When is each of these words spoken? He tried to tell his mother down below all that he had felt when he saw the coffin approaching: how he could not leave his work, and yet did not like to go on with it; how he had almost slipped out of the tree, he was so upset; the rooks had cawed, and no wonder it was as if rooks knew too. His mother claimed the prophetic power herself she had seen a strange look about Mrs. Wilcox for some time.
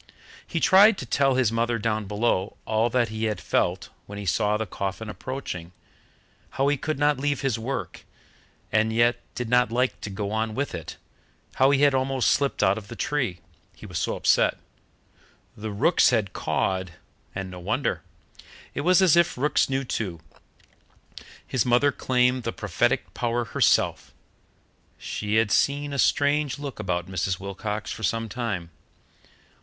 He 0.47 0.59
tried 0.59 0.97
to 0.97 1.05
tell 1.05 1.35
his 1.35 1.51
mother 1.51 1.77
down 1.77 2.05
below 2.05 2.57
all 2.65 2.89
that 2.89 3.09
he 3.09 3.25
had 3.25 3.39
felt 3.39 3.89
when 4.07 4.17
he 4.17 4.25
saw 4.25 4.57
the 4.57 4.65
coffin 4.65 5.09
approaching: 5.09 5.73
how 6.57 6.69
he 6.69 6.75
could 6.75 6.97
not 6.97 7.19
leave 7.19 7.41
his 7.41 7.59
work, 7.59 8.03
and 8.71 8.91
yet 8.91 9.19
did 9.35 9.47
not 9.47 9.71
like 9.71 10.01
to 10.01 10.09
go 10.09 10.31
on 10.31 10.55
with 10.55 10.73
it; 10.73 10.97
how 11.57 11.69
he 11.69 11.83
had 11.83 11.93
almost 11.93 12.31
slipped 12.31 12.63
out 12.63 12.79
of 12.79 12.87
the 12.87 12.95
tree, 12.95 13.41
he 13.75 13.85
was 13.85 13.99
so 13.99 14.15
upset; 14.15 14.57
the 15.55 15.69
rooks 15.69 16.09
had 16.09 16.33
cawed, 16.33 16.93
and 17.35 17.51
no 17.51 17.59
wonder 17.59 18.01
it 18.73 18.81
was 18.81 19.03
as 19.03 19.15
if 19.15 19.37
rooks 19.37 19.69
knew 19.69 19.83
too. 19.83 20.19
His 21.45 21.63
mother 21.63 21.91
claimed 21.91 22.41
the 22.41 22.51
prophetic 22.51 23.13
power 23.13 23.45
herself 23.45 24.15
she 24.97 25.35
had 25.35 25.51
seen 25.51 25.93
a 25.93 25.99
strange 25.99 26.57
look 26.57 26.79
about 26.79 27.05
Mrs. 27.05 27.39
Wilcox 27.39 27.91
for 27.91 28.01
some 28.01 28.27
time. 28.27 28.71